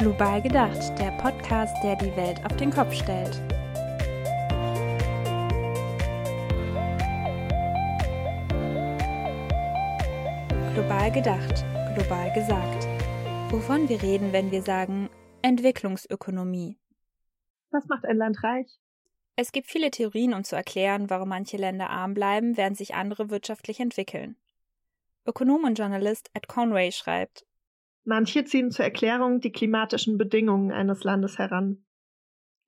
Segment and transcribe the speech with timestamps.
[0.00, 3.40] Global gedacht, der Podcast, der die Welt auf den Kopf stellt.
[10.74, 12.88] Global gedacht, global gesagt.
[13.52, 15.08] Wovon wir reden, wenn wir sagen
[15.42, 16.76] Entwicklungsökonomie.
[17.70, 18.66] Was macht ein Land reich?
[19.36, 23.30] Es gibt viele Theorien, um zu erklären, warum manche Länder arm bleiben, während sich andere
[23.30, 24.36] wirtschaftlich entwickeln.
[25.24, 27.46] Ökonom und Journalist Ed Conway schreibt,
[28.04, 31.84] Manche ziehen zur Erklärung die klimatischen Bedingungen eines Landes heran.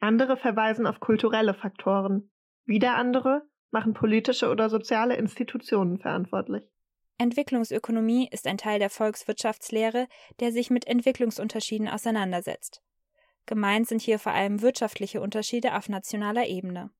[0.00, 2.30] Andere verweisen auf kulturelle Faktoren.
[2.64, 6.62] Wieder andere machen politische oder soziale Institutionen verantwortlich.
[7.18, 10.06] Entwicklungsökonomie ist ein Teil der Volkswirtschaftslehre,
[10.40, 12.82] der sich mit Entwicklungsunterschieden auseinandersetzt.
[13.46, 16.90] Gemeint sind hier vor allem wirtschaftliche Unterschiede auf nationaler Ebene.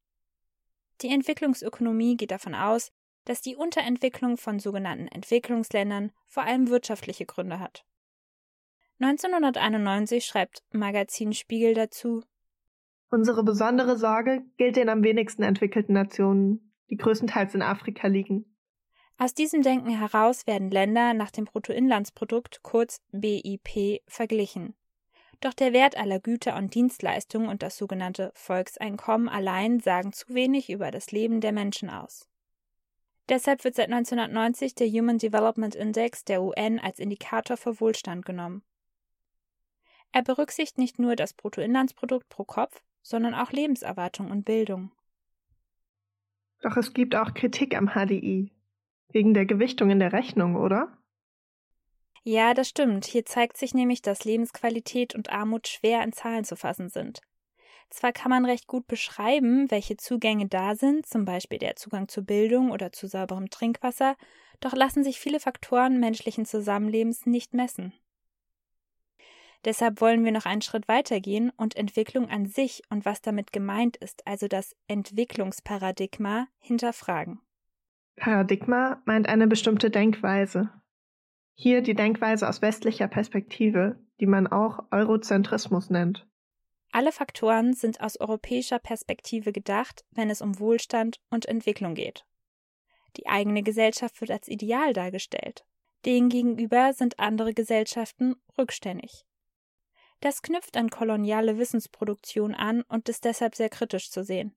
[1.03, 2.93] Die Entwicklungsökonomie geht davon aus,
[3.25, 7.85] dass die Unterentwicklung von sogenannten Entwicklungsländern vor allem wirtschaftliche Gründe hat.
[8.99, 12.23] 1991 schreibt Magazin Spiegel dazu
[13.11, 18.57] Unsere besondere Sorge gilt den am wenigsten entwickelten Nationen, die größtenteils in Afrika liegen.
[19.19, 24.75] Aus diesem Denken heraus werden Länder nach dem Bruttoinlandsprodukt kurz BIP verglichen.
[25.41, 30.71] Doch der Wert aller Güter und Dienstleistungen und das sogenannte Volkseinkommen allein sagen zu wenig
[30.71, 32.29] über das Leben der Menschen aus.
[33.29, 38.63] Deshalb wird seit 1990 der Human Development Index der UN als Indikator für Wohlstand genommen.
[40.17, 44.91] Er berücksichtigt nicht nur das Bruttoinlandsprodukt pro Kopf, sondern auch Lebenserwartung und Bildung.
[46.63, 48.51] Doch es gibt auch Kritik am HDI.
[49.11, 50.97] Wegen der Gewichtung in der Rechnung, oder?
[52.23, 53.05] Ja, das stimmt.
[53.05, 57.21] Hier zeigt sich nämlich, dass Lebensqualität und Armut schwer in Zahlen zu fassen sind.
[57.91, 62.25] Zwar kann man recht gut beschreiben, welche Zugänge da sind, zum Beispiel der Zugang zu
[62.25, 64.17] Bildung oder zu sauberem Trinkwasser,
[64.61, 67.93] doch lassen sich viele Faktoren menschlichen Zusammenlebens nicht messen.
[69.67, 73.97] Deshalb wollen wir noch einen Schritt weitergehen und Entwicklung an sich und was damit gemeint
[73.97, 77.41] ist, also das Entwicklungsparadigma, hinterfragen.
[78.15, 80.71] Paradigma meint eine bestimmte Denkweise.
[81.55, 86.29] Hier die Denkweise aus westlicher Perspektive, die man auch Eurozentrismus nennt.
[86.93, 92.25] Alle Faktoren sind aus europäischer Perspektive gedacht, wenn es um Wohlstand und Entwicklung geht.
[93.17, 95.65] Die eigene Gesellschaft wird als Ideal dargestellt.
[96.05, 99.27] Demgegenüber sind andere Gesellschaften rückständig.
[100.27, 104.57] Das knüpft an koloniale Wissensproduktion an und ist deshalb sehr kritisch zu sehen.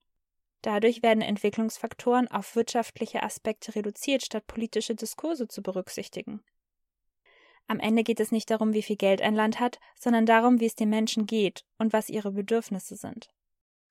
[0.64, 6.42] Dadurch werden Entwicklungsfaktoren auf wirtschaftliche Aspekte reduziert, statt politische Diskurse zu berücksichtigen.
[7.68, 10.66] Am Ende geht es nicht darum, wie viel Geld ein Land hat, sondern darum, wie
[10.66, 13.30] es den Menschen geht und was ihre Bedürfnisse sind.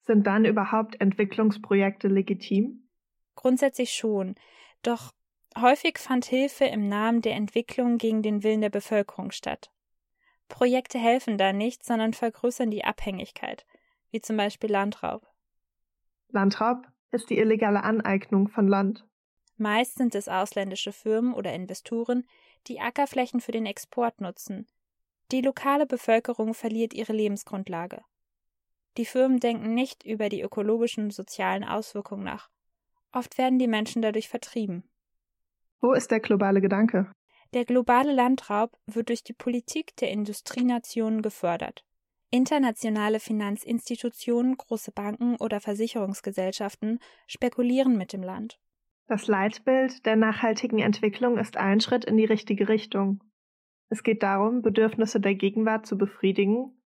[0.01, 2.89] Sind dann überhaupt Entwicklungsprojekte legitim?
[3.37, 4.35] Grundsätzlich schon,
[4.83, 5.13] doch
[5.57, 9.71] häufig fand Hilfe im Namen der Entwicklung gegen den Willen der Bevölkerung statt.
[10.49, 13.67] Projekte helfen da nicht, sondern vergrößern die Abhängigkeit,
[14.11, 15.27] wie zum Beispiel Landraub.
[16.31, 19.07] Landraub ist die illegale Aneignung von Land.
[19.57, 22.27] Meist sind es ausländische Firmen oder Investoren,
[22.67, 24.67] die Ackerflächen für den Export nutzen.
[25.33, 28.03] Die lokale Bevölkerung verliert ihre Lebensgrundlage.
[28.97, 32.51] Die Firmen denken nicht über die ökologischen und sozialen Auswirkungen nach.
[33.13, 34.89] Oft werden die Menschen dadurch vertrieben.
[35.81, 37.13] Wo ist der globale Gedanke?
[37.55, 41.85] Der globale Landraub wird durch die Politik der Industrienationen gefördert.
[42.31, 48.59] Internationale Finanzinstitutionen, große Banken oder Versicherungsgesellschaften spekulieren mit dem Land.
[49.07, 53.25] Das Leitbild der nachhaltigen Entwicklung ist ein Schritt in die richtige Richtung.
[53.89, 56.79] Es geht darum, Bedürfnisse der Gegenwart zu befriedigen,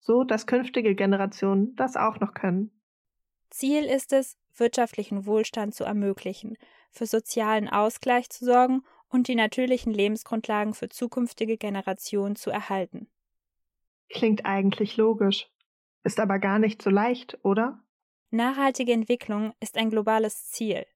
[0.00, 2.70] so dass künftige Generationen das auch noch können.
[3.50, 6.56] Ziel ist es, wirtschaftlichen Wohlstand zu ermöglichen,
[6.90, 13.08] für sozialen Ausgleich zu sorgen und die natürlichen Lebensgrundlagen für zukünftige Generationen zu erhalten.
[14.08, 15.48] Klingt eigentlich logisch,
[16.04, 17.82] ist aber gar nicht so leicht, oder?
[18.30, 20.86] Nachhaltige Entwicklung ist ein globales Ziel.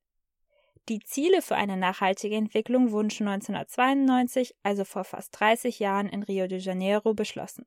[0.89, 6.23] Die Ziele für eine nachhaltige Entwicklung wurden schon 1992, also vor fast 30 Jahren in
[6.23, 7.67] Rio de Janeiro, beschlossen.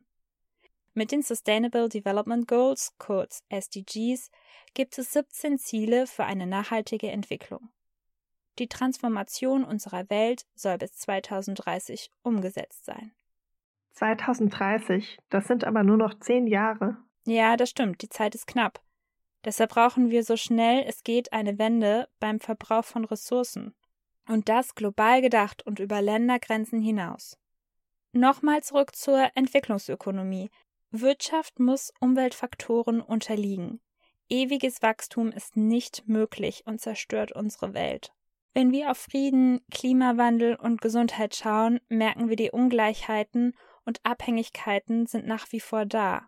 [0.93, 4.29] Mit den Sustainable Development Goals, kurz SDGs,
[4.73, 7.69] gibt es 17 Ziele für eine nachhaltige Entwicklung.
[8.59, 13.11] Die Transformation unserer Welt soll bis 2030 umgesetzt sein.
[13.93, 16.97] 2030, das sind aber nur noch zehn Jahre.
[17.25, 18.81] Ja, das stimmt, die Zeit ist knapp.
[19.45, 23.73] Deshalb brauchen wir so schnell es geht eine Wende beim Verbrauch von Ressourcen.
[24.27, 27.37] Und das global gedacht und über Ländergrenzen hinaus.
[28.13, 30.49] Nochmal zurück zur Entwicklungsökonomie.
[30.91, 33.81] Wirtschaft muss Umweltfaktoren unterliegen.
[34.29, 38.13] Ewiges Wachstum ist nicht möglich und zerstört unsere Welt.
[38.53, 45.25] Wenn wir auf Frieden, Klimawandel und Gesundheit schauen, merken wir die Ungleichheiten und Abhängigkeiten sind
[45.25, 46.27] nach wie vor da.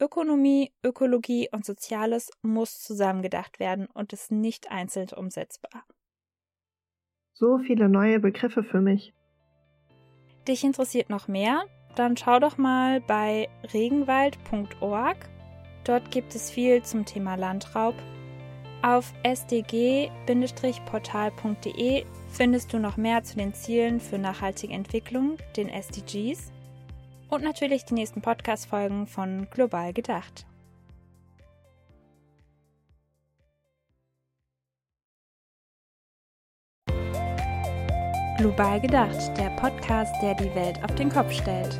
[0.00, 5.84] Ökonomie, Ökologie und Soziales muss zusammengedacht werden und ist nicht einzeln umsetzbar.
[7.34, 9.12] So viele neue Begriffe für mich.
[10.48, 11.62] Dich interessiert noch mehr?
[11.96, 15.16] Dann schau doch mal bei regenwald.org.
[15.84, 17.94] Dort gibt es viel zum Thema Landraub.
[18.82, 20.06] Auf sdg-portal.de
[22.28, 26.50] findest du noch mehr zu den Zielen für nachhaltige Entwicklung, den SDGs
[27.28, 30.46] und natürlich die nächsten Podcast-Folgen von Global Gedacht.
[38.38, 41.78] Global Gedacht, der Podcast, der die Welt auf den Kopf stellt.